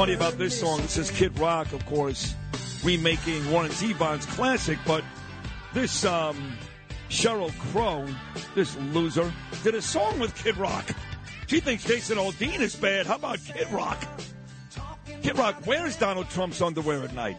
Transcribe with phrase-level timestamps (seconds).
[0.00, 2.34] Funny about this song, it says Kid Rock, of course,
[2.82, 5.04] remaking Warren Zevon's classic, but
[5.74, 6.56] this um,
[7.10, 8.06] Sheryl Crow,
[8.54, 9.30] this loser,
[9.62, 10.88] did a song with Kid Rock.
[11.48, 13.04] She thinks Jason Aldean is bad.
[13.04, 14.02] How about Kid Rock?
[15.22, 17.36] Kid Rock wears Donald Trump's underwear at night.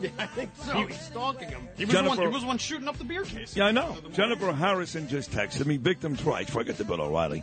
[0.00, 0.86] Yeah, I think so.
[0.86, 1.68] He's stalking him.
[1.76, 3.56] He was, Jennifer- one, he was the one shooting up the beer case.
[3.56, 3.96] Yeah, I know.
[4.12, 6.50] Jennifer Harrison just texted me, victims rights.
[6.50, 7.42] Forget the Bill O'Reilly.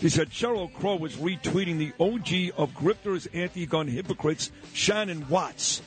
[0.00, 5.82] She said Sheryl Crow was retweeting the OG of grifters, anti-gun hypocrites, Shannon Watts,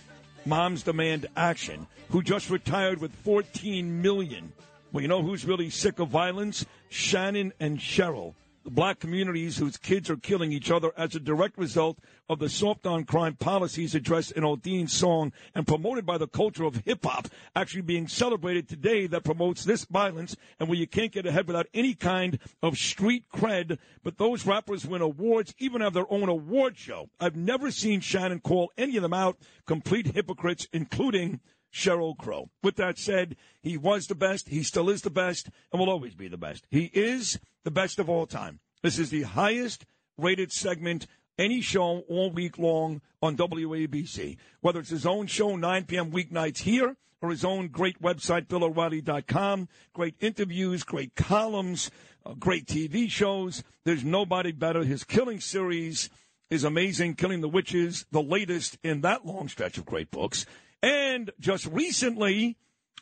[0.45, 4.51] Moms Demand Action, who just retired with 14 million.
[4.91, 6.65] Well, you know who's really sick of violence?
[6.89, 8.33] Shannon and Cheryl.
[8.69, 12.85] Black communities whose kids are killing each other as a direct result of the soft
[12.85, 17.29] on crime policies addressed in Aldean's song and promoted by the culture of hip hop
[17.55, 21.67] actually being celebrated today that promotes this violence and where you can't get ahead without
[21.73, 23.77] any kind of street cred.
[24.03, 27.09] But those rappers win awards, even have their own award show.
[27.21, 31.39] I've never seen Shannon call any of them out complete hypocrites, including
[31.73, 32.49] Sheryl Crow.
[32.63, 36.15] With that said, he was the best, he still is the best, and will always
[36.15, 36.65] be the best.
[36.69, 38.59] He is the best of all time.
[38.81, 39.85] This is the highest
[40.17, 41.07] rated segment
[41.37, 44.37] any show all week long on WABC.
[44.61, 46.11] Whether it's his own show, 9 p.m.
[46.11, 49.67] weeknights here, or his own great website, BillO'Reilly.com.
[49.93, 51.89] Great interviews, great columns,
[52.25, 53.63] uh, great TV shows.
[53.85, 54.83] There's nobody better.
[54.83, 56.09] His killing series
[56.49, 57.15] is amazing.
[57.15, 60.45] Killing the Witches, the latest in that long stretch of great books.
[60.81, 62.57] And just recently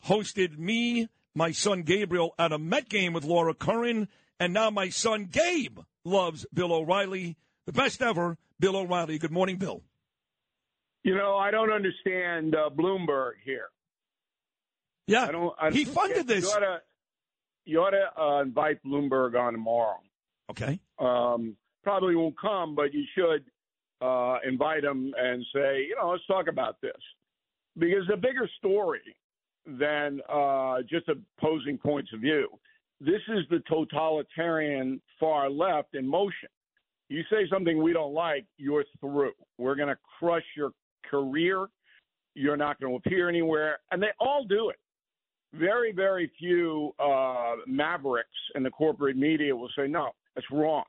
[0.06, 4.08] hosted me, my son Gabriel, at a Met game with Laura Curran.
[4.40, 7.38] And now my son Gabe loves Bill O'Reilly.
[7.66, 9.18] The best ever, Bill O'Reilly.
[9.18, 9.82] Good morning, Bill.
[11.04, 13.70] You know, I don't understand uh, Bloomberg here.
[15.08, 15.54] Yeah, I don't.
[15.60, 16.46] I, he funded this.
[16.46, 16.82] You ought to,
[17.66, 20.00] you ought to uh, invite Bloomberg on tomorrow.
[20.50, 20.80] Okay.
[20.98, 23.46] Um, probably won't come, but you should
[24.02, 26.92] uh, invite him and say, you know, let's talk about this
[27.78, 29.02] because the bigger story
[29.66, 32.48] than uh, just opposing points of view.
[33.02, 36.50] This is the totalitarian far left in motion.
[37.10, 39.34] You say something we don't like, you're through.
[39.58, 40.72] We're going to crush your
[41.10, 41.68] career.
[42.36, 43.80] You're not going to appear anywhere.
[43.92, 44.78] And they all do it.
[45.54, 50.84] Very, very few uh, mavericks in the corporate media will say, no, that's wrong.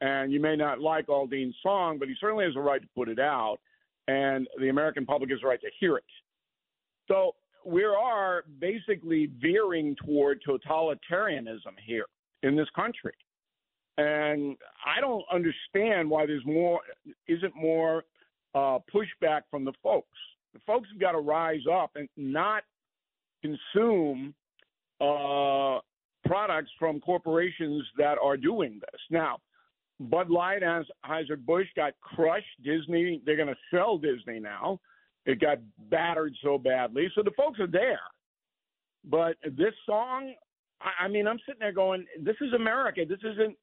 [0.00, 3.08] And you may not like Aldean's song, but he certainly has a right to put
[3.08, 3.58] it out.
[4.08, 6.04] And the American public has a right to hear it.
[7.08, 7.34] So
[7.64, 12.06] we are basically veering toward totalitarianism here
[12.42, 13.14] in this country.
[13.96, 16.80] And I don't understand why there's more
[17.28, 18.04] isn't more
[18.54, 20.18] uh, pushback from the folks.
[20.52, 22.64] The folks have got to rise up and not
[23.42, 24.34] consume
[25.00, 25.78] uh,
[26.24, 29.00] products from corporations that are doing this.
[29.10, 29.38] Now,
[30.00, 32.46] Bud Light, Anheuser-Busch got crushed.
[32.64, 34.80] Disney, they're going to sell Disney now.
[35.26, 35.58] It got
[35.90, 37.08] battered so badly.
[37.14, 38.00] So the folks are there.
[39.04, 40.34] But this song,
[40.80, 43.02] I, I mean, I'm sitting there going, this is America.
[43.08, 43.56] This isn't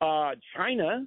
[0.00, 1.06] uh, China.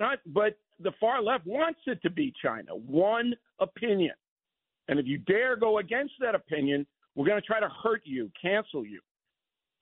[0.00, 2.74] Not, but the far left wants it to be China.
[2.74, 4.14] One opinion.
[4.88, 8.30] And if you dare go against that opinion, we're going to try to hurt you,
[8.40, 9.00] cancel you.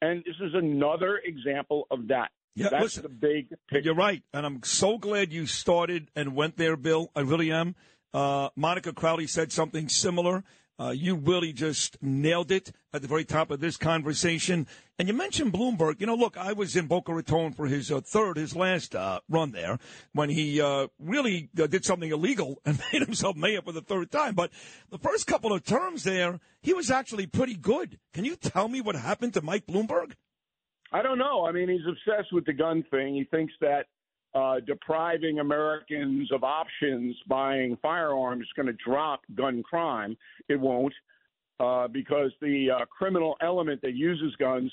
[0.03, 2.31] And this is another example of that.
[2.57, 3.81] Yeah, That's listen, the big picture.
[3.81, 7.11] You're right, and I'm so glad you started and went there, Bill.
[7.15, 7.75] I really am.
[8.15, 10.43] Uh, Monica Crowley said something similar.
[10.79, 14.67] Uh, you really just nailed it at the very top of this conversation.
[14.99, 16.01] And you mentioned Bloomberg.
[16.01, 19.21] You know, look, I was in Boca Raton for his uh, third, his last uh,
[19.29, 19.79] run there,
[20.13, 24.11] when he uh, really uh, did something illegal and made himself mayor for the third
[24.11, 24.35] time.
[24.35, 24.51] But
[24.91, 27.99] the first couple of terms there, he was actually pretty good.
[28.15, 30.13] Can you tell me what happened to Mike Bloomberg?
[30.97, 31.45] I don't know.
[31.47, 33.15] I mean, he's obsessed with the gun thing.
[33.15, 33.85] He thinks that
[34.35, 40.17] uh, depriving Americans of options buying firearms is going to drop gun crime.
[40.49, 40.95] It won't.
[41.61, 44.71] uh, because the uh, criminal element that uses guns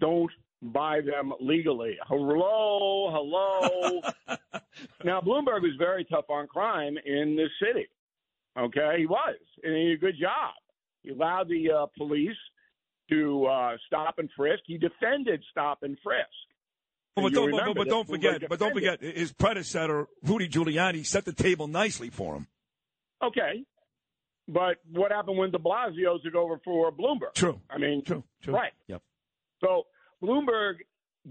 [0.00, 0.30] don't
[0.62, 1.96] buy them legally.
[2.06, 4.00] Hello, hello.
[5.04, 7.86] now, Bloomberg was very tough on crime in this city.
[8.58, 10.54] Okay, he was, and he did a good job.
[11.02, 12.36] He allowed the uh, police
[13.10, 14.62] to uh, stop and frisk.
[14.66, 16.26] He defended stop and frisk.
[17.14, 21.32] But, don't, but, but don't forget, but don't forget, his predecessor Rudy Giuliani set the
[21.32, 22.46] table nicely for him.
[23.22, 23.64] Okay,
[24.48, 27.34] but what happened when De Blasio took over for Bloomberg?
[27.34, 27.60] True.
[27.70, 28.22] I mean, True.
[28.42, 28.54] True.
[28.54, 28.72] Right.
[28.86, 29.02] Yep.
[29.60, 29.84] So
[30.22, 30.74] Bloomberg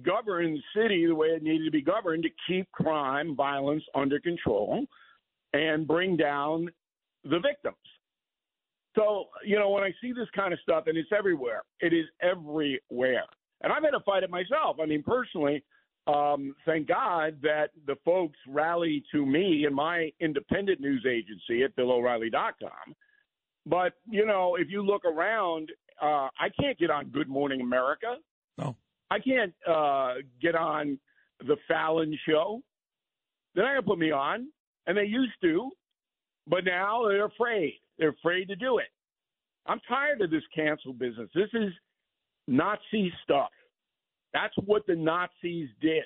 [0.01, 4.19] governed the city the way it needed to be governed to keep crime, violence under
[4.19, 4.86] control,
[5.54, 6.69] and bring down
[7.24, 7.78] the victims.
[8.95, 12.06] So, you know, when I see this kind of stuff, and it's everywhere, it is
[12.21, 13.25] everywhere.
[13.62, 14.77] And I've had to fight it myself.
[14.81, 15.63] I mean, personally,
[16.07, 21.75] um, thank God that the folks rally to me and my independent news agency at
[21.75, 22.95] BillO'Reilly.com.
[23.65, 25.71] But, you know, if you look around,
[26.01, 28.18] uh, I can't get on Good Morning America.
[28.57, 28.75] No.
[29.09, 31.00] I can't uh, get on
[31.39, 32.62] the Fallon show.
[33.53, 34.47] They're not going to put me on,
[34.86, 35.71] and they used to,
[36.47, 37.80] but now they're afraid.
[37.97, 38.88] They're afraid to do it.
[39.65, 41.30] I'm tired of this cancel business.
[41.33, 41.71] This is
[42.47, 43.50] Nazi stuff.
[44.33, 46.03] That's what the Nazis did.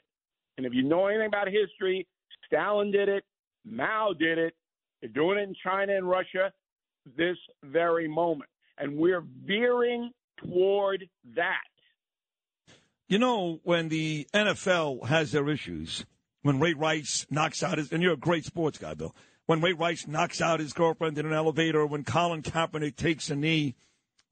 [0.57, 2.07] And if you know anything about history,
[2.45, 3.23] Stalin did it,
[3.65, 4.53] Mao did it.
[5.01, 6.51] They're doing it in China and Russia
[7.17, 8.49] this very moment.
[8.77, 10.11] And we're veering
[10.43, 11.57] toward that.
[13.07, 16.05] You know, when the NFL has their issues,
[16.43, 19.15] when Ray Rice knocks out his, and you're a great sports guy, Bill,
[19.49, 23.35] when Ray Rice knocks out his girlfriend in an elevator, when Colin Kaepernick takes a
[23.35, 23.73] knee,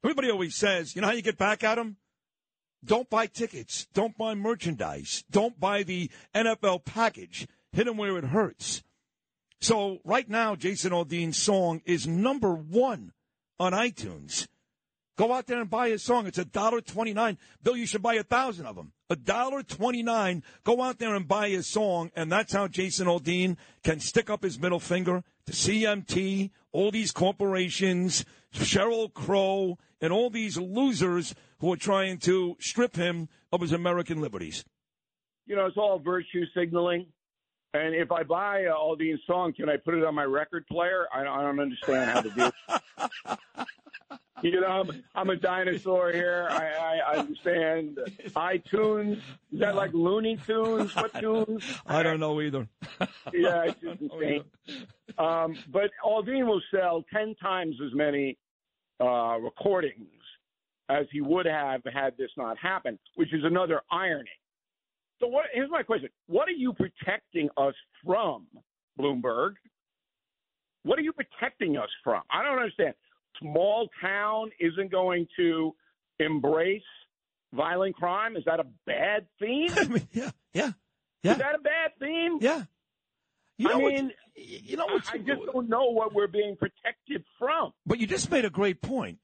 [0.04, 1.96] everybody always says, you know how you get back at him?
[2.84, 3.88] Don't buy tickets.
[3.92, 5.24] Don't buy merchandise.
[5.28, 7.48] Don't buy the NFL package.
[7.72, 8.84] Hit him where it hurts.
[9.60, 13.10] So right now, Jason Aldean's song is number one
[13.58, 14.46] on iTunes.
[15.16, 16.28] Go out there and buy his song.
[16.28, 17.38] It's a dollar twenty nine.
[17.60, 18.92] Bill, you should buy a thousand of them.
[19.10, 20.42] A dollar twenty nine.
[20.64, 24.42] Go out there and buy his song, and that's how Jason Aldean can stick up
[24.42, 31.72] his middle finger to CMT, all these corporations, Sheryl Crow, and all these losers who
[31.72, 34.64] are trying to strip him of his American liberties.
[35.46, 37.06] You know, it's all virtue signaling.
[37.74, 41.06] And if I buy uh, Aldean's song, can I put it on my record player?
[41.14, 43.38] I, I don't understand how to do it.
[44.42, 46.48] you know, I'm, I'm a dinosaur here.
[46.50, 47.98] I, I, I understand
[48.34, 49.18] iTunes.
[49.52, 50.94] Is that like Looney Tunes?
[50.94, 51.64] What tunes?
[51.86, 52.66] I don't know either.
[53.32, 54.42] Yeah, it's just insane.
[55.18, 58.38] Um, but Aldean will sell 10 times as many
[59.00, 60.08] uh, recordings
[60.88, 64.30] as he would have had this not happened, which is another irony.
[65.20, 66.08] So what, here's my question.
[66.26, 67.74] What are you protecting us
[68.04, 68.46] from,
[68.98, 69.54] Bloomberg?
[70.84, 72.22] What are you protecting us from?
[72.30, 72.94] I don't understand.
[73.40, 75.74] Small town isn't going to
[76.18, 76.82] embrace
[77.52, 78.36] violent crime.
[78.36, 79.68] Is that a bad theme?
[79.76, 80.72] I mean, yeah, yeah,
[81.22, 82.38] yeah, Is that a bad theme?
[82.40, 82.64] yeah.
[83.60, 86.56] You I know, mean, what, you know I, I just don't know what we're being
[86.56, 87.72] protected from.
[87.86, 89.18] But you just made a great point.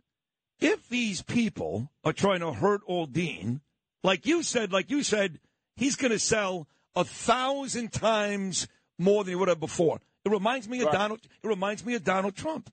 [0.60, 3.60] If these people are trying to hurt Aldean,
[4.02, 5.38] like you said, like you said,
[5.76, 8.67] he's going to sell a thousand times
[8.99, 10.00] more than he would have before.
[10.25, 10.94] It reminds me of Right.
[10.94, 11.20] Donald.
[11.43, 12.72] It reminds me of Donald Trump.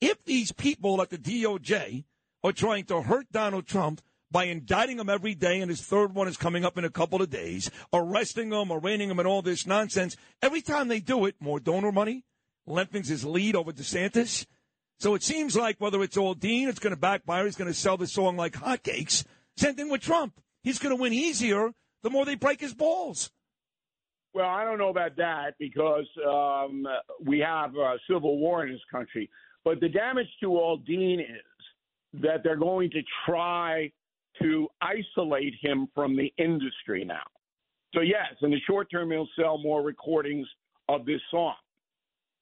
[0.00, 2.04] If these people at the DOJ
[2.42, 4.00] are trying to hurt Donald Trump
[4.30, 7.20] by indicting him every day, and his third one is coming up in a couple
[7.20, 11.34] of days, arresting him, arraigning him, and all this nonsense, every time they do it,
[11.40, 12.24] more donor money
[12.66, 14.46] lengthens his lead over DeSantis.
[14.98, 17.44] So it seems like whether it's Aldean, it's going to backfire.
[17.44, 19.24] He's going to sell the song like hotcakes.
[19.56, 20.40] Same thing with Trump.
[20.62, 23.30] He's going to win easier the more they break his balls.
[24.32, 26.86] Well, I don't know about that because um,
[27.20, 29.28] we have a civil war in this country.
[29.64, 33.90] But the damage to Aldean is that they're going to try
[34.42, 37.22] to isolate him from the industry now.
[37.94, 40.46] So, yes, in the short term, he'll sell more recordings
[40.88, 41.54] of this song.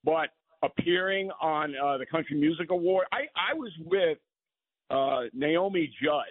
[0.04, 0.28] But
[0.62, 4.18] appearing on uh, the Country Music Award, I, I was with
[4.90, 6.26] uh, Naomi Judd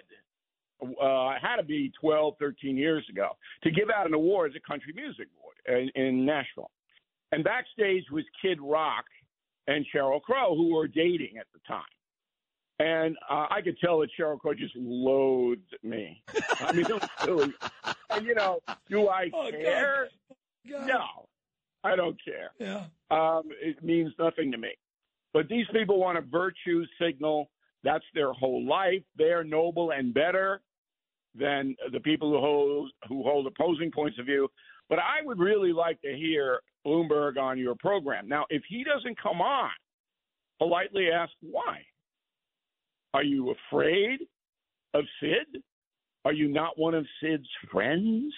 [0.82, 3.30] uh, it had to be 12, 13 years ago,
[3.62, 5.56] to give out an award as a country music award
[5.96, 6.70] in, in Nashville.
[7.32, 9.04] And backstage was Kid Rock
[9.68, 11.82] and Sheryl Crow, who were dating at the time.
[12.80, 16.22] And uh, I could tell that Sheryl Crow just loathed me.
[16.60, 17.52] I mean, it.
[18.10, 18.60] And, you know,
[18.90, 19.60] do I Oh, God.
[19.60, 20.08] care?
[20.64, 21.26] No,
[21.84, 22.50] I don't care.
[22.58, 22.84] Yeah.
[23.10, 24.70] Um, it means nothing to me.
[25.32, 27.50] But these people want a virtue signal.
[27.84, 29.02] That's their whole life.
[29.16, 30.60] They're noble and better
[31.34, 34.48] than the people who hold who hold opposing points of view.
[34.88, 38.28] But I would really like to hear Bloomberg on your program.
[38.28, 39.70] Now, if he doesn't come on,
[40.58, 41.82] politely ask why.
[43.14, 44.20] Are you afraid
[44.94, 45.62] of Sid?
[46.24, 48.32] Are you not one of Sid's friends?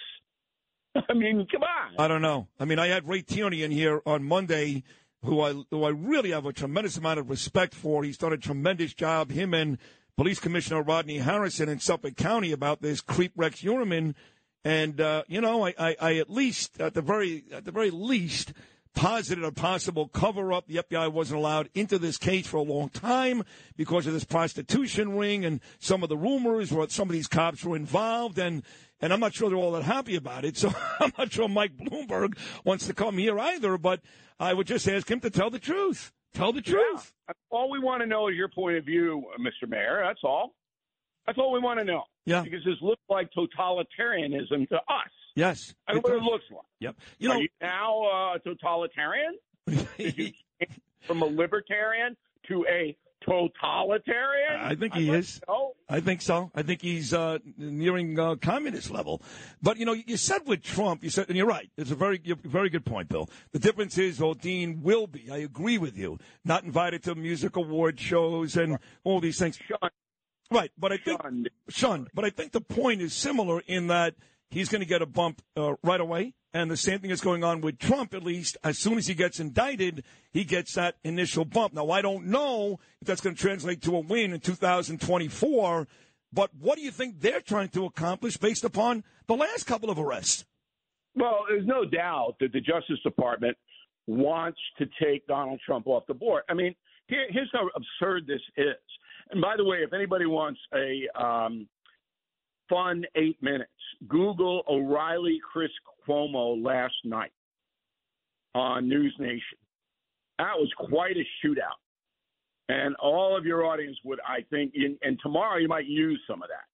[1.09, 1.95] I mean, come on.
[1.97, 2.47] I don't know.
[2.59, 4.83] I mean, I had Ray Tierney in here on Monday,
[5.23, 8.03] who I who I really have a tremendous amount of respect for.
[8.03, 9.31] He's done a tremendous job.
[9.31, 9.77] Him and
[10.17, 14.15] Police Commissioner Rodney Harrison in Suffolk County about this creep Rex Heuermann.
[14.63, 17.89] And uh, you know, I, I, I at least at the very at the very
[17.89, 18.53] least
[18.93, 20.67] posited a possible cover up.
[20.67, 23.43] The FBI wasn't allowed into this case for a long time
[23.77, 27.63] because of this prostitution ring and some of the rumors where some of these cops
[27.63, 28.63] were involved and
[29.03, 30.57] and I'm not sure they're all that happy about it.
[30.61, 34.01] So I'm not sure Mike Bloomberg wants to come here either, but
[34.39, 36.11] I would just ask him to tell the truth.
[36.33, 37.13] Tell the truth.
[37.27, 37.33] Yeah.
[37.49, 39.67] All we want to know is your point of view, Mr.
[39.67, 40.01] Mayor.
[40.05, 40.53] That's all.
[41.25, 42.03] That's all we want to know.
[42.25, 42.43] Yeah.
[42.43, 45.11] Because this looks like totalitarianism to us.
[45.35, 45.73] Yes.
[45.87, 46.65] That's what it looks like.
[46.79, 46.95] Yep.
[47.19, 49.37] You know, Are you now uh, a totalitarian?
[49.67, 50.07] Did you
[50.59, 52.15] change from a libertarian
[52.47, 54.59] to a totalitarian?
[54.59, 55.41] I think he I'd is.
[55.47, 55.73] know.
[55.89, 56.51] I think so.
[56.55, 59.21] I think he's uh, nearing uh, communist level.
[59.61, 61.69] But you know, you said with Trump, you said, and you're right.
[61.77, 63.29] It's a very, very good point, Bill.
[63.51, 65.29] The difference is Aldean will be.
[65.31, 66.17] I agree with you.
[66.45, 69.57] Not invited to music award shows and all these things.
[69.57, 69.91] Shunned.
[70.51, 71.49] Right, but I think Shunned.
[71.69, 72.09] shunned.
[72.13, 74.15] But I think the point is similar in that
[74.49, 77.43] he's going to get a bump uh, right away, and the same thing is going
[77.43, 78.13] on with Trump.
[78.13, 81.73] At least as soon as he gets indicted, he gets that initial bump.
[81.73, 85.87] Now I don't know if that's going to translate to a win in 2024.
[86.33, 89.99] But what do you think they're trying to accomplish based upon the last couple of
[89.99, 90.45] arrests?
[91.15, 93.57] Well, there's no doubt that the Justice Department
[94.07, 96.43] wants to take Donald Trump off the board.
[96.49, 96.73] I mean,
[97.07, 98.75] here, here's how absurd this is.
[99.31, 101.67] And by the way, if anybody wants a um,
[102.69, 103.71] fun eight minutes,
[104.07, 105.71] Google O'Reilly Chris
[106.07, 107.31] Cuomo last night
[108.55, 109.57] on News Nation.
[110.39, 111.79] That was quite a shootout.
[112.69, 116.41] And all of your audience would, I think, in, and tomorrow you might use some
[116.41, 116.65] of that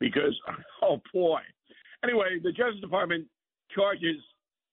[0.00, 0.38] because,
[0.82, 1.40] oh boy.
[2.04, 3.26] Anyway, the Justice Department
[3.74, 4.16] charges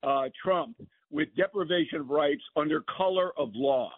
[0.03, 0.75] uh, Trump
[1.11, 3.91] with deprivation of rights under color of law.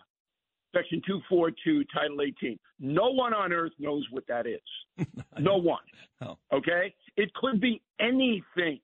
[0.75, 2.57] Section 242, Title 18.
[2.79, 5.07] No one on earth knows what that is.
[5.39, 5.83] no one.
[6.21, 6.37] No.
[6.53, 6.93] Okay?
[7.17, 8.79] It could be anything.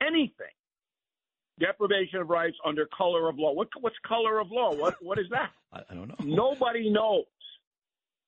[0.00, 0.54] Anything.
[1.58, 3.52] Deprivation of rights under color of law.
[3.52, 4.74] What, what's color of law?
[4.74, 5.50] What, what is that?
[5.72, 6.16] I, I don't know.
[6.22, 7.24] Nobody knows.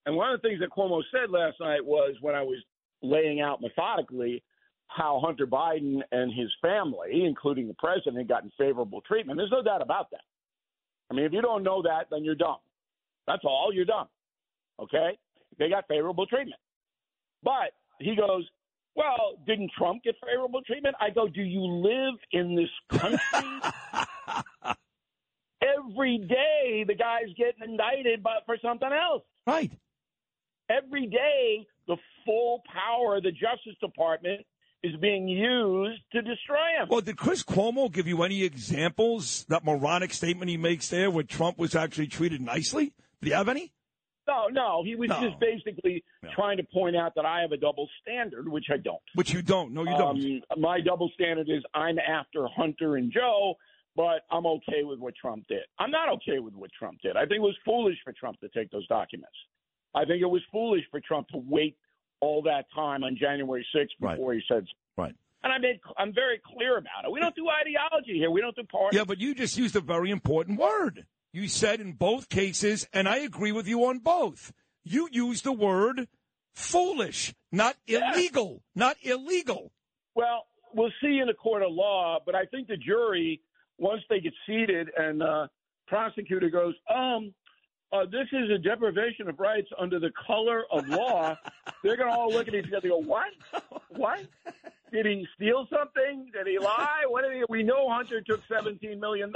[0.06, 2.58] And one of the things that Cuomo said last night was when I was
[3.02, 4.42] laying out methodically
[4.88, 9.36] how Hunter Biden and his family, including the president, had gotten favorable treatment.
[9.36, 10.20] There's no doubt about that.
[11.10, 12.58] I mean, if you don't know that, then you're dumb.
[13.26, 13.70] That's all.
[13.72, 14.08] You're dumb.
[14.80, 15.18] Okay?
[15.58, 16.60] They got favorable treatment.
[17.42, 18.44] But he goes,
[18.94, 20.96] well, didn't Trump get favorable treatment?
[21.00, 23.60] I go, do you live in this country?
[25.62, 29.22] Every day, the guy's getting indicted but for something else.
[29.46, 29.70] Right.
[30.68, 34.44] Every day, the full power of the Justice Department
[34.82, 36.88] is being used to destroy him.
[36.88, 39.44] Well, did Chris Cuomo give you any examples?
[39.48, 42.92] That moronic statement he makes there, where Trump was actually treated nicely.
[43.20, 43.72] Did you have any?
[44.28, 45.20] No, no, he was No.
[45.20, 46.30] just basically No.
[46.34, 49.00] trying to point out that I have a double standard, which I don't.
[49.14, 49.72] Which you don't.
[49.72, 50.42] No, you don't.
[50.50, 53.54] Um, my double standard is I'm after Hunter and Joe,
[53.94, 55.62] but I'm okay with what Trump did.
[55.78, 57.16] I'm not okay with what Trump did.
[57.16, 59.36] I think it was foolish for Trump to take those documents.
[59.94, 61.76] I think it was foolish for Trump to wait
[62.20, 64.16] all that time on January 6th Right.
[64.16, 64.64] before he said.
[64.96, 65.14] Right.
[65.42, 67.10] And I made, I'm very clear about it.
[67.12, 68.30] We don't do ideology here.
[68.30, 68.96] We don't do party.
[68.96, 71.06] Yeah, but you just used a very important word.
[71.32, 74.52] You said in both cases, and I agree with you on both.
[74.84, 76.08] You used the word
[76.54, 78.12] foolish, not Yeah.
[78.14, 79.70] illegal, not illegal.
[80.14, 83.40] Well, we'll see in the court of law, but I think the jury,
[83.78, 85.48] once they get seated and uh,
[85.86, 87.34] prosecutor goes, um,
[87.92, 91.36] uh, this is a deprivation of rights under the color of law,
[91.82, 93.28] they're going to all look at each other and go, what?
[93.90, 94.26] What?
[94.92, 96.30] Did he steal something?
[96.32, 97.04] Did he lie?
[97.08, 97.44] What did he?
[97.48, 99.32] We know Hunter took $17 million.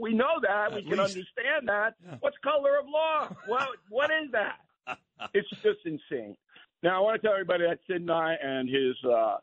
[0.00, 0.72] We know that.
[0.72, 1.94] we At can understand that.
[2.04, 2.16] Yeah.
[2.20, 3.28] What's color of law?
[3.46, 4.60] What, what is that?
[5.34, 6.36] it's just insane.
[6.82, 9.36] Now, I want to tell everybody that Sid and I and his uh,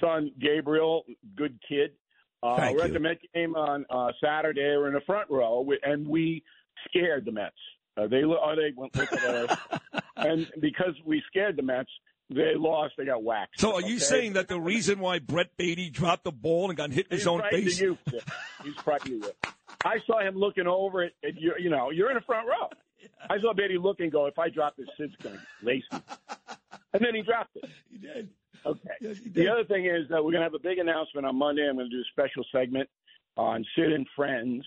[0.00, 1.04] son Gabriel,
[1.36, 1.92] good kid.
[2.42, 4.76] Uh, Thank we're at the Met game on uh, Saturday.
[4.76, 6.42] We're in the front row, and we
[6.88, 7.54] scared the Mets.
[7.96, 9.58] Uh, they lo- oh, they went look at us,
[10.16, 11.90] and because we scared the Mets,
[12.30, 12.94] they lost.
[12.96, 13.60] They got waxed.
[13.60, 16.90] So are you saying that the reason why Brett Baty dropped the ball and got
[16.90, 17.80] hit in his own face?
[17.80, 17.98] you.
[18.64, 19.32] He's frightened you.
[19.84, 21.52] I saw him looking over at, at you.
[21.58, 22.70] You know, you're in the front row.
[23.28, 26.00] I saw Baty look and go, "If I drop this, Sid's going to lace me."
[26.94, 27.64] And then he dropped it.
[27.90, 28.28] He did.
[28.64, 28.90] Okay.
[29.00, 29.34] Yes, he did.
[29.34, 31.66] The other thing is that we're going to have a big announcement on Monday.
[31.68, 32.88] I'm going to do a special segment
[33.36, 34.64] on Sid and Friends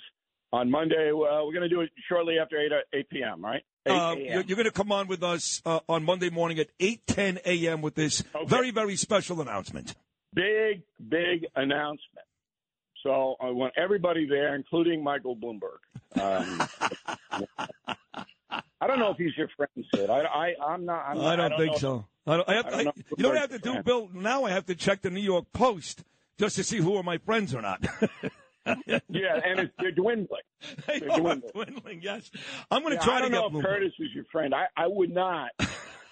[0.55, 1.09] on Monday.
[1.11, 3.61] Uh, we're going to do it shortly after 8, 8 p.m., right?
[3.85, 6.67] Uh, 8 you're, you're going to come on with us uh, on Monday morning at
[6.79, 7.81] 8:10 a.m.
[7.81, 8.45] with this Okay.
[8.47, 9.95] very, very special announcement.
[10.33, 12.25] Big, big announcement.
[13.03, 15.79] So I want everybody there, including Michael Bloomberg.
[16.19, 16.67] Um,
[18.81, 20.09] I don't know if he's your friend, Sid.
[20.09, 21.05] I, I, I'm not.
[21.07, 21.77] I'm, I don't, think know.
[21.77, 22.05] so.
[22.25, 23.85] I don't, I have, I don't I- you I have to do, friend.
[23.85, 24.09] Bill?
[24.13, 26.03] Now I have to check the New York Post
[26.39, 27.85] just to see who are my friends or not.
[28.65, 30.41] Yeah, and it's, they're dwindling.
[30.87, 31.51] They They're dwindling.
[31.53, 31.99] dwindling.
[32.01, 32.29] Yes,
[32.71, 34.53] I'm going to Yeah, try I to don't get know if Curtis is your friend.
[34.55, 35.49] I, I would not.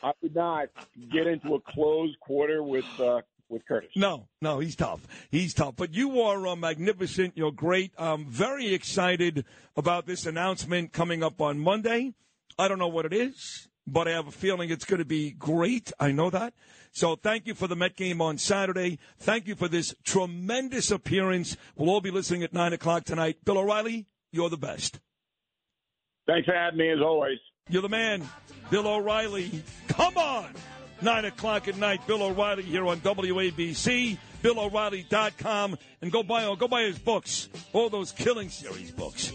[0.04, 0.68] I would not
[1.12, 3.92] get into a closed quarter with uh, with Curtis.
[3.96, 5.08] No, no, he's tough.
[5.32, 5.76] He's tough.
[5.76, 7.34] But you are uh, magnificent.
[7.38, 7.92] You're great.
[7.98, 9.46] I'm very excited
[9.78, 12.14] about this announcement coming up on Monday.
[12.60, 15.32] I don't know what it is, but I have a feeling it's going to be
[15.32, 15.92] great.
[16.00, 16.54] I know that.
[16.92, 19.00] So thank you for the Met game on Saturday.
[19.18, 21.58] Thank you for this tremendous appearance.
[21.76, 23.38] We'll all be listening at 9 o'clock tonight.
[23.44, 25.00] Bill O'Reilly, you're the best.
[26.28, 27.40] Thanks for having me as always.
[27.70, 28.28] You're the man,
[28.70, 29.64] Bill O'Reilly.
[29.88, 30.54] Come on!
[31.02, 36.84] 9 o'clock at night, Bill O'Reilly here on WABC, BillO'Reilly.com, and go buy, go buy
[36.84, 39.34] his books, all those Killing Series books.